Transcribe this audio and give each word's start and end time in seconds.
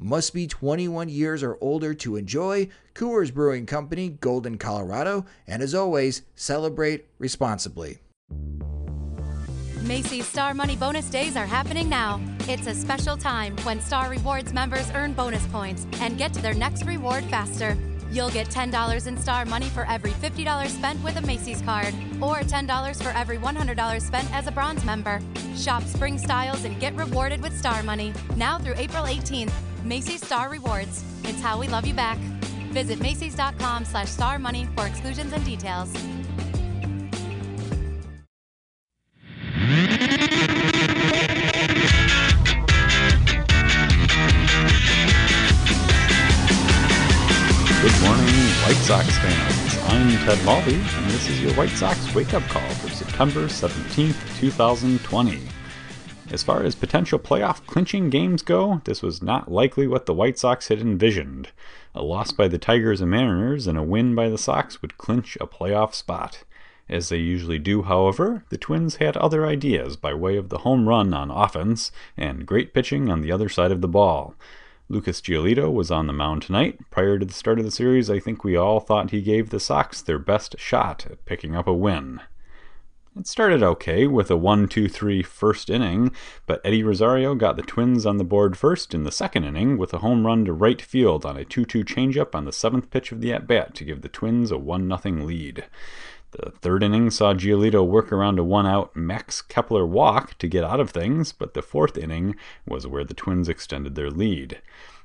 Must 0.00 0.32
be 0.32 0.46
21 0.46 1.08
years 1.08 1.42
or 1.42 1.58
older 1.60 1.92
to 1.92 2.14
enjoy. 2.14 2.68
Coors 2.94 3.34
Brewing 3.34 3.66
Company, 3.66 4.10
Golden, 4.10 4.56
Colorado. 4.56 5.26
And 5.48 5.60
as 5.60 5.74
always, 5.74 6.22
celebrate 6.36 7.06
responsibly. 7.18 7.98
Macy's 9.82 10.26
Star 10.26 10.54
Money 10.54 10.76
Bonus 10.76 11.10
Days 11.10 11.36
are 11.36 11.46
happening 11.46 11.88
now. 11.88 12.20
It's 12.42 12.68
a 12.68 12.74
special 12.74 13.16
time 13.16 13.56
when 13.64 13.80
Star 13.80 14.08
Rewards 14.08 14.52
members 14.52 14.88
earn 14.94 15.14
bonus 15.14 15.44
points 15.48 15.84
and 16.00 16.16
get 16.16 16.32
to 16.34 16.42
their 16.42 16.54
next 16.54 16.84
reward 16.84 17.24
faster. 17.24 17.76
You'll 18.12 18.30
get 18.30 18.48
$10 18.48 19.06
in 19.08 19.16
Star 19.18 19.46
Money 19.46 19.66
for 19.66 19.84
every 19.86 20.12
$50 20.12 20.68
spent 20.68 21.02
with 21.02 21.16
a 21.16 21.22
Macy's 21.22 21.60
card, 21.62 21.92
or 22.20 22.36
$10 22.36 23.02
for 23.02 23.10
every 23.10 23.38
$100 23.38 24.00
spent 24.00 24.32
as 24.32 24.46
a 24.46 24.52
bronze 24.52 24.84
member. 24.84 25.20
Shop 25.56 25.82
spring 25.82 26.18
styles 26.18 26.64
and 26.64 26.78
get 26.78 26.94
rewarded 26.94 27.42
with 27.42 27.58
Star 27.58 27.82
Money 27.82 28.12
now 28.36 28.58
through 28.58 28.74
April 28.76 29.04
18th. 29.04 29.52
Macy's 29.84 30.24
Star 30.24 30.48
Rewards. 30.48 31.04
It's 31.24 31.40
how 31.40 31.58
we 31.58 31.68
love 31.68 31.86
you 31.86 31.94
back. 31.94 32.18
Visit 32.72 33.00
Macy's.com 33.00 33.84
slash 33.84 34.08
star 34.08 34.38
money 34.38 34.66
for 34.76 34.86
exclusions 34.86 35.32
and 35.32 35.44
details. 35.44 35.92
Good 47.80 48.02
morning, 48.02 48.26
White 48.64 48.82
Sox 48.82 49.18
fans. 49.18 49.78
I'm 49.86 50.10
Ted 50.26 50.44
Mulvey, 50.44 50.74
and 50.74 51.10
this 51.10 51.30
is 51.30 51.40
your 51.40 51.52
White 51.54 51.70
Sox 51.70 52.14
wake 52.14 52.34
up 52.34 52.42
call 52.44 52.68
for 52.74 52.90
September 52.90 53.46
17th, 53.46 54.38
2020. 54.40 55.57
As 56.30 56.42
far 56.42 56.62
as 56.62 56.74
potential 56.74 57.18
playoff 57.18 57.64
clinching 57.66 58.10
games 58.10 58.42
go, 58.42 58.82
this 58.84 59.00
was 59.00 59.22
not 59.22 59.50
likely 59.50 59.86
what 59.86 60.04
the 60.04 60.12
White 60.12 60.38
Sox 60.38 60.68
had 60.68 60.78
envisioned. 60.78 61.48
A 61.94 62.02
loss 62.02 62.32
by 62.32 62.48
the 62.48 62.58
Tigers 62.58 63.00
and 63.00 63.10
Mariners 63.10 63.66
and 63.66 63.78
a 63.78 63.82
win 63.82 64.14
by 64.14 64.28
the 64.28 64.36
Sox 64.36 64.82
would 64.82 64.98
clinch 64.98 65.38
a 65.40 65.46
playoff 65.46 65.94
spot. 65.94 66.44
As 66.86 67.08
they 67.08 67.16
usually 67.16 67.58
do, 67.58 67.82
however, 67.82 68.44
the 68.50 68.58
Twins 68.58 68.96
had 68.96 69.16
other 69.16 69.46
ideas 69.46 69.96
by 69.96 70.12
way 70.12 70.36
of 70.36 70.50
the 70.50 70.58
home 70.58 70.86
run 70.86 71.14
on 71.14 71.30
offense 71.30 71.92
and 72.14 72.46
great 72.46 72.74
pitching 72.74 73.08
on 73.10 73.22
the 73.22 73.32
other 73.32 73.48
side 73.48 73.72
of 73.72 73.80
the 73.80 73.88
ball. 73.88 74.34
Lucas 74.90 75.22
Giolito 75.22 75.72
was 75.72 75.90
on 75.90 76.06
the 76.06 76.12
mound 76.12 76.42
tonight. 76.42 76.78
Prior 76.90 77.18
to 77.18 77.24
the 77.24 77.32
start 77.32 77.58
of 77.58 77.64
the 77.64 77.70
series, 77.70 78.10
I 78.10 78.20
think 78.20 78.44
we 78.44 78.54
all 78.54 78.80
thought 78.80 79.12
he 79.12 79.22
gave 79.22 79.48
the 79.48 79.60
Sox 79.60 80.02
their 80.02 80.18
best 80.18 80.56
shot 80.58 81.06
at 81.10 81.24
picking 81.24 81.56
up 81.56 81.66
a 81.66 81.74
win. 81.74 82.20
It 83.16 83.26
started 83.26 83.62
okay 83.62 84.06
with 84.06 84.30
a 84.30 84.36
1 84.36 84.68
2 84.68 84.88
3 84.88 85.22
first 85.22 85.70
inning, 85.70 86.12
but 86.46 86.60
Eddie 86.64 86.82
Rosario 86.82 87.34
got 87.34 87.56
the 87.56 87.62
Twins 87.62 88.04
on 88.04 88.16
the 88.16 88.24
board 88.24 88.56
first 88.56 88.94
in 88.94 89.04
the 89.04 89.12
second 89.12 89.44
inning 89.44 89.78
with 89.78 89.94
a 89.94 89.98
home 89.98 90.26
run 90.26 90.44
to 90.44 90.52
right 90.52 90.80
field 90.80 91.24
on 91.24 91.36
a 91.36 91.44
2 91.44 91.64
2 91.64 91.84
changeup 91.84 92.34
on 92.34 92.44
the 92.44 92.52
seventh 92.52 92.90
pitch 92.90 93.10
of 93.10 93.20
the 93.20 93.32
at 93.32 93.46
bat 93.46 93.74
to 93.76 93.84
give 93.84 94.02
the 94.02 94.08
Twins 94.08 94.50
a 94.50 94.58
1 94.58 94.88
0 95.02 95.24
lead. 95.24 95.64
The 96.32 96.50
third 96.50 96.82
inning 96.82 97.10
saw 97.10 97.32
Giolito 97.32 97.84
work 97.86 98.12
around 98.12 98.38
a 98.38 98.44
one 98.44 98.66
out 98.66 98.94
Max 98.94 99.40
Kepler 99.40 99.86
walk 99.86 100.36
to 100.38 100.46
get 100.46 100.62
out 100.62 100.78
of 100.78 100.90
things, 100.90 101.32
but 101.32 101.54
the 101.54 101.62
fourth 101.62 101.96
inning 101.96 102.36
was 102.66 102.86
where 102.86 103.04
the 103.04 103.14
Twins 103.14 103.48
extended 103.48 103.94
their 103.94 104.10
lead. 104.10 104.60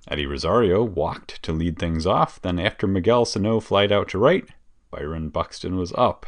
Eddie 0.10 0.26
Rosario 0.26 0.84
walked 0.84 1.42
to 1.44 1.54
lead 1.54 1.80
things 1.80 2.06
off, 2.06 2.42
then 2.42 2.60
after 2.60 2.88
Miguel 2.88 3.24
Sano 3.24 3.62
flied 3.62 3.92
out 3.92 4.10
to 4.10 4.18
right, 4.18 4.46
Byron 4.92 5.30
Buxton 5.30 5.78
was 5.78 5.94
up. 5.94 6.26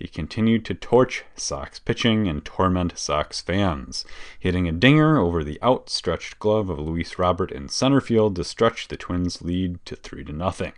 He 0.00 0.08
continued 0.08 0.64
to 0.64 0.72
torch 0.72 1.24
Sox 1.36 1.78
pitching 1.78 2.26
and 2.26 2.42
torment 2.42 2.98
Sox 2.98 3.42
fans, 3.42 4.06
hitting 4.38 4.66
a 4.66 4.72
dinger 4.72 5.18
over 5.18 5.44
the 5.44 5.62
outstretched 5.62 6.38
glove 6.38 6.70
of 6.70 6.78
Luis 6.78 7.18
Robert 7.18 7.52
in 7.52 7.68
center 7.68 8.00
field 8.00 8.34
to 8.36 8.44
stretch 8.44 8.88
the 8.88 8.96
Twins' 8.96 9.42
lead 9.42 9.84
to 9.84 9.96
3 9.96 10.24
to 10.24 10.32
nothing. 10.32 10.72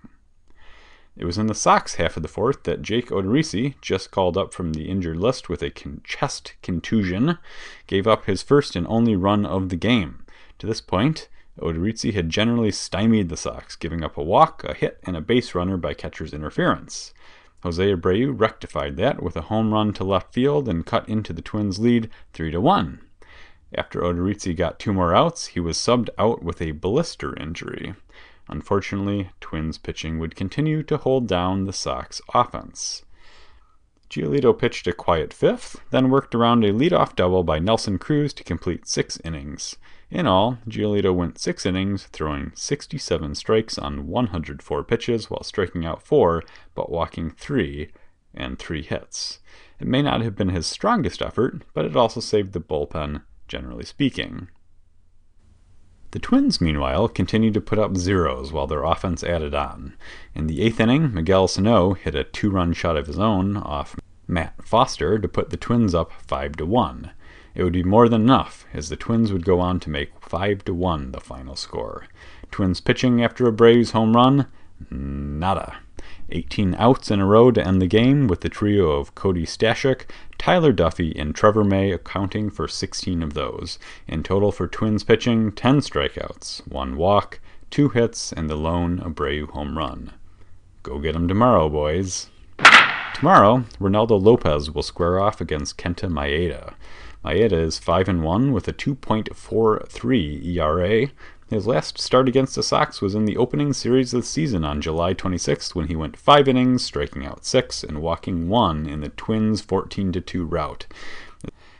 It 1.16 1.24
was 1.24 1.38
in 1.38 1.46
the 1.46 1.54
Sox 1.54 1.94
half 1.94 2.16
of 2.16 2.24
the 2.24 2.28
fourth 2.28 2.64
that 2.64 2.82
Jake 2.82 3.10
Odorizzi, 3.10 3.76
just 3.80 4.10
called 4.10 4.36
up 4.36 4.52
from 4.52 4.72
the 4.72 4.88
injured 4.88 5.18
list 5.18 5.48
with 5.48 5.62
a 5.62 5.70
con- 5.70 6.00
chest 6.02 6.54
contusion, 6.60 7.38
gave 7.86 8.08
up 8.08 8.24
his 8.24 8.42
first 8.42 8.74
and 8.74 8.88
only 8.88 9.14
run 9.14 9.46
of 9.46 9.68
the 9.68 9.76
game. 9.76 10.26
To 10.58 10.66
this 10.66 10.80
point, 10.80 11.28
Odorizzi 11.60 12.12
had 12.12 12.28
generally 12.28 12.72
stymied 12.72 13.28
the 13.28 13.36
Sox, 13.36 13.76
giving 13.76 14.02
up 14.02 14.16
a 14.16 14.22
walk, 14.24 14.64
a 14.64 14.74
hit, 14.74 14.98
and 15.04 15.16
a 15.16 15.20
base 15.20 15.54
runner 15.54 15.76
by 15.76 15.94
catcher's 15.94 16.34
interference. 16.34 17.14
Jose 17.62 17.94
Abreu 17.94 18.32
rectified 18.38 18.96
that 18.96 19.22
with 19.22 19.36
a 19.36 19.42
home 19.42 19.72
run 19.72 19.92
to 19.92 20.04
left 20.04 20.34
field 20.34 20.68
and 20.68 20.84
cut 20.84 21.08
into 21.08 21.32
the 21.32 21.42
Twins' 21.42 21.78
lead 21.78 22.10
3 22.32 22.50
to 22.50 22.60
1. 22.60 23.00
After 23.74 24.00
Odorizzi 24.00 24.54
got 24.54 24.78
two 24.78 24.92
more 24.92 25.14
outs, 25.14 25.46
he 25.46 25.60
was 25.60 25.78
subbed 25.78 26.10
out 26.18 26.42
with 26.42 26.60
a 26.60 26.72
blister 26.72 27.38
injury. 27.38 27.94
Unfortunately, 28.48 29.30
Twins 29.40 29.78
pitching 29.78 30.18
would 30.18 30.36
continue 30.36 30.82
to 30.82 30.98
hold 30.98 31.26
down 31.26 31.64
the 31.64 31.72
Sox 31.72 32.20
offense. 32.34 33.04
Giolito 34.10 34.52
pitched 34.52 34.86
a 34.86 34.92
quiet 34.92 35.32
fifth, 35.32 35.80
then 35.90 36.10
worked 36.10 36.34
around 36.34 36.64
a 36.64 36.72
leadoff 36.72 37.16
double 37.16 37.44
by 37.44 37.58
Nelson 37.58 37.98
Cruz 37.98 38.34
to 38.34 38.44
complete 38.44 38.86
six 38.86 39.18
innings. 39.24 39.76
In 40.12 40.26
all, 40.26 40.58
Giolito 40.68 41.14
went 41.14 41.38
six 41.38 41.64
innings, 41.64 42.04
throwing 42.04 42.52
67 42.54 43.34
strikes 43.34 43.78
on 43.78 44.06
104 44.06 44.84
pitches 44.84 45.30
while 45.30 45.42
striking 45.42 45.86
out 45.86 46.02
four, 46.02 46.42
but 46.74 46.90
walking 46.90 47.30
three, 47.30 47.88
and 48.34 48.58
three 48.58 48.82
hits. 48.82 49.40
It 49.80 49.86
may 49.86 50.02
not 50.02 50.20
have 50.20 50.36
been 50.36 50.50
his 50.50 50.66
strongest 50.66 51.22
effort, 51.22 51.62
but 51.72 51.86
it 51.86 51.96
also 51.96 52.20
saved 52.20 52.52
the 52.52 52.60
bullpen, 52.60 53.22
generally 53.48 53.86
speaking. 53.86 54.48
The 56.10 56.18
Twins, 56.18 56.60
meanwhile, 56.60 57.08
continued 57.08 57.54
to 57.54 57.62
put 57.62 57.78
up 57.78 57.96
zeros 57.96 58.52
while 58.52 58.66
their 58.66 58.84
offense 58.84 59.24
added 59.24 59.54
on. 59.54 59.94
In 60.34 60.46
the 60.46 60.60
eighth 60.60 60.78
inning, 60.78 61.14
Miguel 61.14 61.48
Sano 61.48 61.94
hit 61.94 62.14
a 62.14 62.22
two 62.22 62.50
run 62.50 62.74
shot 62.74 62.98
of 62.98 63.06
his 63.06 63.18
own 63.18 63.56
off 63.56 63.96
Matt 64.28 64.62
Foster 64.62 65.18
to 65.18 65.26
put 65.26 65.48
the 65.48 65.56
Twins 65.56 65.94
up 65.94 66.12
5 66.12 66.56
to 66.56 66.66
1. 66.66 67.12
It 67.54 67.64
would 67.64 67.72
be 67.72 67.82
more 67.82 68.08
than 68.08 68.22
enough, 68.22 68.66
as 68.72 68.88
the 68.88 68.96
Twins 68.96 69.32
would 69.32 69.44
go 69.44 69.60
on 69.60 69.78
to 69.80 69.90
make 69.90 70.10
5 70.20 70.64
to 70.64 70.74
1 70.74 71.12
the 71.12 71.20
final 71.20 71.54
score. 71.54 72.06
Twins 72.50 72.80
pitching 72.80 73.22
after 73.22 73.50
Abreu's 73.50 73.90
home 73.90 74.16
run? 74.16 74.46
Nada. 74.90 75.78
18 76.30 76.74
outs 76.78 77.10
in 77.10 77.20
a 77.20 77.26
row 77.26 77.50
to 77.50 77.66
end 77.66 77.80
the 77.80 77.86
game, 77.86 78.26
with 78.26 78.40
the 78.40 78.48
trio 78.48 78.92
of 78.92 79.14
Cody 79.14 79.44
Stashak, 79.44 80.06
Tyler 80.38 80.72
Duffey, 80.72 81.12
and 81.14 81.34
Trevor 81.34 81.62
May 81.62 81.92
accounting 81.92 82.48
for 82.50 82.66
16 82.66 83.22
of 83.22 83.34
those. 83.34 83.78
In 84.08 84.22
total 84.22 84.50
for 84.50 84.66
Twins 84.66 85.04
pitching, 85.04 85.52
10 85.52 85.80
strikeouts, 85.80 86.66
1 86.66 86.96
walk, 86.96 87.40
2 87.70 87.90
hits, 87.90 88.32
and 88.32 88.48
the 88.48 88.56
lone 88.56 88.98
a 89.00 89.10
Abreu 89.10 89.48
home 89.50 89.76
run. 89.76 90.12
Go 90.82 90.98
get 90.98 91.14
'em 91.14 91.28
tomorrow, 91.28 91.68
boys. 91.68 92.28
Tomorrow, 93.14 93.64
Reynaldo 93.78 94.20
Lopez 94.20 94.70
will 94.70 94.82
square 94.82 95.20
off 95.20 95.40
against 95.40 95.78
Kenta 95.78 96.10
Maeda. 96.10 96.74
Maeda 97.24 97.52
is 97.52 97.78
5 97.78 98.08
and 98.08 98.24
1 98.24 98.52
with 98.52 98.66
a 98.66 98.72
2.43 98.72 100.44
ERA. 100.56 101.08
His 101.48 101.66
last 101.68 101.98
start 101.98 102.28
against 102.28 102.56
the 102.56 102.62
Sox 102.62 103.00
was 103.00 103.14
in 103.14 103.26
the 103.26 103.36
opening 103.36 103.72
series 103.72 104.12
of 104.12 104.22
the 104.22 104.26
season 104.26 104.64
on 104.64 104.80
July 104.80 105.14
26th 105.14 105.74
when 105.74 105.86
he 105.86 105.94
went 105.94 106.16
five 106.16 106.48
innings, 106.48 106.82
striking 106.82 107.24
out 107.24 107.44
six 107.44 107.84
and 107.84 108.02
walking 108.02 108.48
one 108.48 108.86
in 108.86 109.02
the 109.02 109.10
Twins' 109.10 109.60
14 109.60 110.10
2 110.12 110.44
rout. 110.44 110.86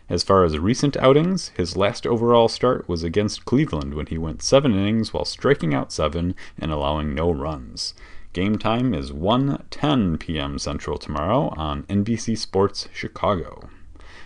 As 0.09 0.23
far 0.23 0.45
as 0.45 0.59
recent 0.59 0.97
outings, 0.99 1.49
his 1.57 1.77
last 1.77 2.07
overall 2.07 2.49
start 2.49 2.89
was 2.89 3.03
against 3.03 3.45
Cleveland 3.45 3.95
when 3.95 4.07
he 4.07 4.19
went 4.19 4.43
seven 4.43 4.73
innings 4.75 5.13
while 5.13 5.25
striking 5.25 5.75
out 5.75 5.91
seven 5.91 6.37
and 6.59 6.71
allowing 6.71 7.15
no 7.15 7.33
runs. 7.33 7.95
Game 8.33 8.59
time 8.59 8.95
is 8.95 9.11
1:10 9.11 10.21
p.m. 10.21 10.59
Central 10.59 10.99
tomorrow 10.99 11.53
on 11.57 11.83
NBC 11.85 12.39
Sports 12.39 12.89
Chicago. 12.93 13.71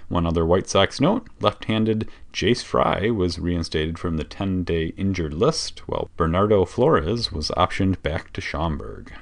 One 0.08 0.26
other 0.26 0.47
White 0.47 0.69
Sox 0.69 1.00
note 1.00 1.26
left-handed 1.41 2.08
Jace 2.32 2.62
Fry 2.62 3.11
was 3.11 3.38
reinstated 3.41 3.99
from 3.99 4.17
the 4.17 4.25
10-day 4.25 4.94
injured 4.97 5.35
list, 5.35 5.81
while 5.88 6.11
Bernardo 6.17 6.64
Flores 6.64 7.32
was 7.32 7.50
optioned 7.56 8.00
back 8.03 8.32
to 8.35 8.41
Schaumburg. 8.41 9.12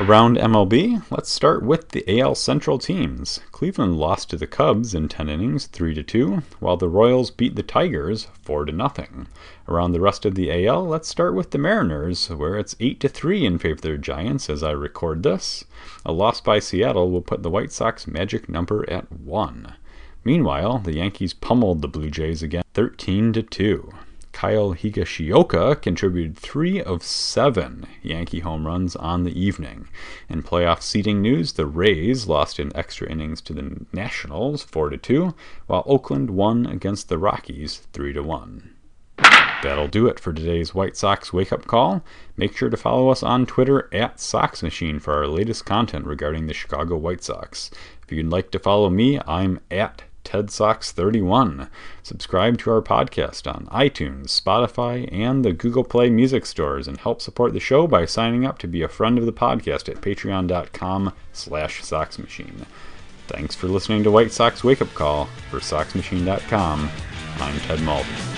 Around 0.00 0.36
MLB, 0.36 1.02
let's 1.10 1.28
start 1.28 1.64
with 1.64 1.88
the 1.88 2.20
AL 2.20 2.36
Central 2.36 2.78
teams. 2.78 3.40
Cleveland 3.50 3.98
lost 3.98 4.30
to 4.30 4.36
the 4.36 4.46
Cubs 4.46 4.94
in 4.94 5.08
10 5.08 5.28
innings, 5.28 5.66
3 5.66 5.92
to 5.94 6.04
2, 6.04 6.42
while 6.60 6.76
the 6.76 6.88
Royals 6.88 7.32
beat 7.32 7.56
the 7.56 7.64
Tigers 7.64 8.28
4 8.42 8.66
to 8.66 8.72
nothing. 8.72 9.26
Around 9.66 9.90
the 9.90 10.00
rest 10.00 10.24
of 10.24 10.36
the 10.36 10.68
AL, 10.68 10.86
let's 10.86 11.08
start 11.08 11.34
with 11.34 11.50
the 11.50 11.58
Mariners, 11.58 12.30
where 12.30 12.56
it's 12.56 12.76
8 12.78 13.00
to 13.00 13.08
3 13.08 13.44
in 13.44 13.58
favor 13.58 13.72
of 13.74 13.80
their 13.80 13.96
Giants 13.98 14.48
as 14.48 14.62
I 14.62 14.70
record 14.70 15.24
this. 15.24 15.64
A 16.06 16.12
loss 16.12 16.40
by 16.40 16.60
Seattle 16.60 17.10
will 17.10 17.20
put 17.20 17.42
the 17.42 17.50
White 17.50 17.72
Sox 17.72 18.06
magic 18.06 18.48
number 18.48 18.88
at 18.88 19.10
1. 19.10 19.74
Meanwhile, 20.22 20.78
the 20.78 20.94
Yankees 20.94 21.34
pummeled 21.34 21.82
the 21.82 21.88
Blue 21.88 22.08
Jays 22.08 22.40
again 22.40 22.62
13 22.72 23.32
to 23.32 23.42
2. 23.42 23.92
Kyle 24.38 24.72
Higashioka 24.72 25.82
contributed 25.82 26.38
three 26.38 26.80
of 26.80 27.02
seven 27.02 27.88
Yankee 28.04 28.38
home 28.38 28.68
runs 28.68 28.94
on 28.94 29.24
the 29.24 29.36
evening. 29.36 29.88
In 30.28 30.44
playoff 30.44 30.80
seeding 30.80 31.20
news, 31.20 31.54
the 31.54 31.66
Rays 31.66 32.28
lost 32.28 32.60
in 32.60 32.70
extra 32.76 33.10
innings 33.10 33.40
to 33.40 33.52
the 33.52 33.84
Nationals 33.92 34.62
4 34.62 34.96
2, 34.96 35.34
while 35.66 35.82
Oakland 35.86 36.30
won 36.30 36.66
against 36.66 37.08
the 37.08 37.18
Rockies 37.18 37.78
3 37.92 38.16
1. 38.16 38.70
That'll 39.64 39.88
do 39.88 40.06
it 40.06 40.20
for 40.20 40.32
today's 40.32 40.72
White 40.72 40.96
Sox 40.96 41.32
wake 41.32 41.52
up 41.52 41.66
call. 41.66 42.04
Make 42.36 42.56
sure 42.56 42.70
to 42.70 42.76
follow 42.76 43.08
us 43.08 43.24
on 43.24 43.44
Twitter 43.44 43.92
at 43.92 44.20
Sox 44.20 44.62
Machine 44.62 45.00
for 45.00 45.14
our 45.14 45.26
latest 45.26 45.66
content 45.66 46.06
regarding 46.06 46.46
the 46.46 46.54
Chicago 46.54 46.96
White 46.96 47.24
Sox. 47.24 47.72
If 48.04 48.12
you'd 48.12 48.30
like 48.30 48.52
to 48.52 48.60
follow 48.60 48.88
me, 48.88 49.18
I'm 49.26 49.58
at 49.68 50.04
TedSox31. 50.28 51.70
Subscribe 52.02 52.58
to 52.58 52.70
our 52.70 52.82
podcast 52.82 53.50
on 53.52 53.66
iTunes, 53.66 54.38
Spotify, 54.38 55.08
and 55.10 55.44
the 55.44 55.52
Google 55.52 55.84
Play 55.84 56.10
music 56.10 56.44
stores, 56.44 56.86
and 56.86 56.98
help 56.98 57.22
support 57.22 57.54
the 57.54 57.60
show 57.60 57.86
by 57.86 58.04
signing 58.04 58.44
up 58.44 58.58
to 58.58 58.68
be 58.68 58.82
a 58.82 58.88
friend 58.88 59.18
of 59.18 59.24
the 59.24 59.32
podcast 59.32 59.88
at 59.88 60.02
patreon.com 60.02 61.12
slash 61.32 61.80
soxmachine. 61.80 62.66
Thanks 63.26 63.54
for 63.54 63.68
listening 63.68 64.02
to 64.04 64.10
White 64.10 64.32
Sox 64.32 64.62
Wake 64.62 64.82
Up 64.82 64.92
Call. 64.94 65.26
For 65.50 65.60
SoxMachine.com, 65.60 66.90
I'm 67.38 67.60
Ted 67.60 67.80
Malden. 67.82 68.37